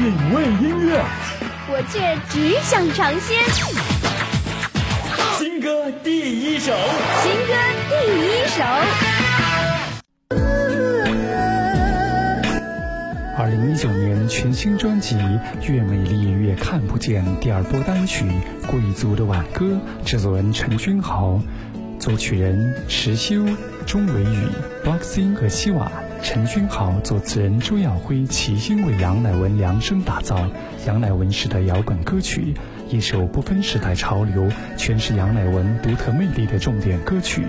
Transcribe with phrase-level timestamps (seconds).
[0.00, 1.04] 品味音乐，
[1.68, 3.36] 我却只想尝鲜。
[5.36, 6.72] 新歌第一首，
[7.22, 7.52] 新歌
[7.90, 8.64] 第一首。
[13.36, 15.16] 二零一九年全新专辑
[15.70, 18.24] 《越美丽越看不见》第二波单曲
[18.70, 19.78] 《贵族的挽歌》，
[20.08, 21.38] 制作人陈君豪，
[21.98, 23.44] 作曲人石修、
[23.84, 24.48] 钟伟宇、
[24.82, 25.92] Boxing 和希瓦。
[26.22, 30.48] 陈君豪作词人周耀辉齐心为杨乃文量身打造
[30.86, 32.54] 杨乃文式的摇滚歌曲，
[32.90, 37.44] 一首不分时代潮流、诠释杨乃文独特魅力的重点歌曲。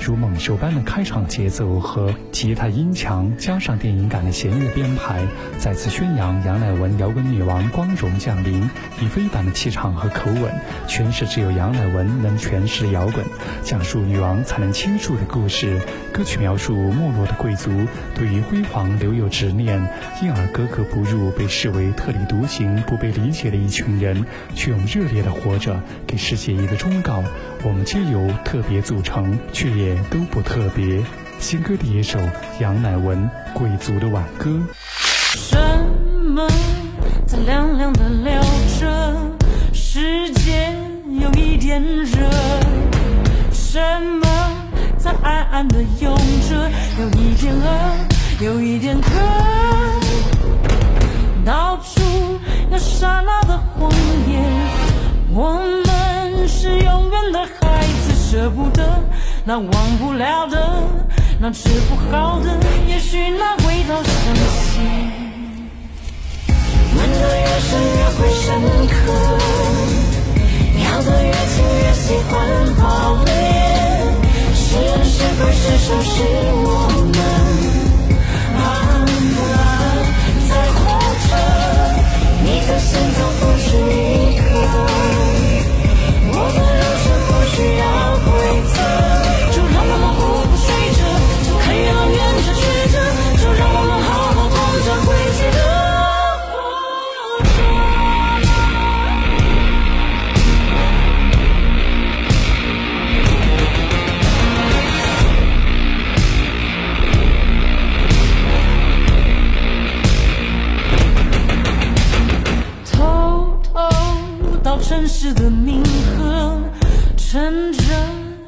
[0.00, 5.26] 如猛兽般的开场节奏和吉他音墙，加上电影感的弦乐编排，
[5.58, 8.70] 再次宣扬杨乃文摇滚女王光荣降临。
[9.00, 10.50] 以非凡的气场和口吻
[10.88, 13.22] 诠释只有杨乃文能诠释的摇滚，
[13.62, 15.78] 讲述女王才能倾诉的故事。
[16.12, 17.70] 歌曲描述没落的贵族
[18.14, 19.78] 对于辉煌留有执念，
[20.22, 24.24] 因而格格不入，被视为特立独行、不被理解的一群人，
[24.54, 27.22] 却用热烈的活着给世界一个忠告：
[27.62, 31.02] 我们皆由特别组成，却也都不特别。
[31.38, 32.18] 新歌第一首，
[32.60, 34.50] 杨乃文《贵族的挽歌》。
[35.32, 35.58] 什
[36.24, 36.48] 么
[37.26, 38.40] 在凉凉的聊
[38.80, 39.14] 着？
[39.74, 40.74] 时间
[41.20, 42.30] 有一点热。
[43.52, 44.26] 什么
[44.96, 46.16] 在暗暗的涌
[46.48, 46.70] 着？
[46.98, 49.45] 有一点饿，有一点渴。
[57.32, 58.82] 那孩子，舍不得
[59.44, 60.82] 那忘不了的，
[61.40, 62.56] 那吃不好的，
[62.88, 64.80] 也许那味道香些。
[66.96, 68.44] 吻得越深越会深
[68.88, 68.94] 刻，
[70.82, 72.34] 咬得越紧越喜欢
[72.76, 72.82] 爆
[73.24, 73.28] 裂。
[74.54, 76.14] 是人是鬼是兽是
[114.88, 115.82] 城市的冥
[116.16, 116.60] 河，
[117.16, 117.82] 趁着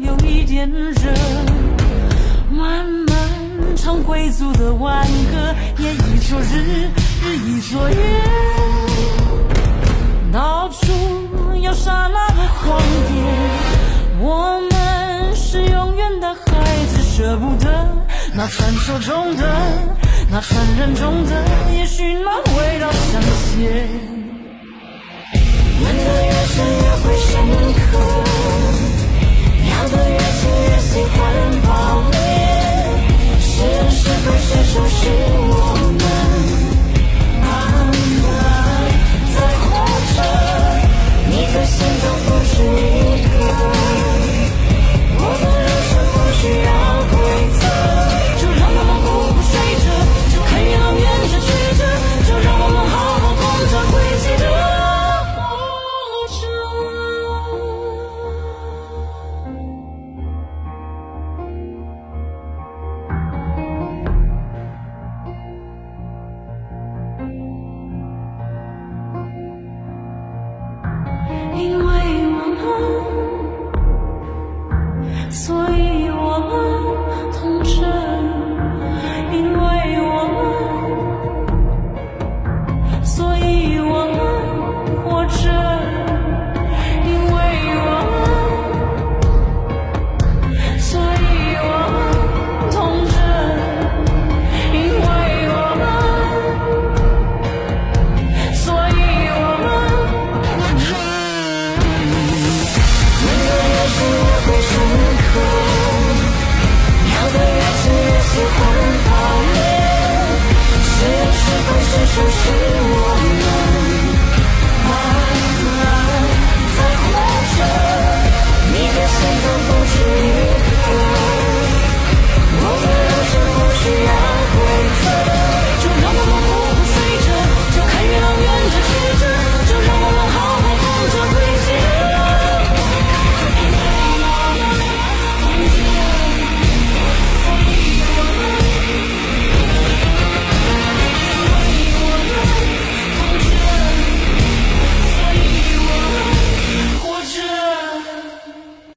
[0.00, 1.12] 有一点热，
[2.48, 3.18] 慢慢
[3.76, 6.88] 唱贵族的挽歌，也一作日，
[7.20, 7.96] 日一作月，
[10.32, 10.92] 到处
[11.60, 14.20] 有刹那的谎言。
[14.20, 16.44] 我们是永远的孩
[16.92, 19.44] 子，舍不得那传说中的，
[20.30, 21.44] 那传人中的，
[21.76, 24.19] 也许那味道香些。
[34.72, 35.39] 就是